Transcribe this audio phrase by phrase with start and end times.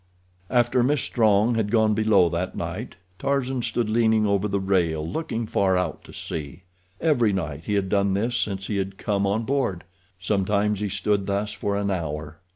[0.49, 5.45] After Miss Strong had gone below that night Tarzan stood leaning over the rail looking
[5.45, 6.63] far out to sea.
[6.99, 11.53] Every night he had done this since he had come on board—sometimes he stood thus
[11.53, 12.39] for an hour.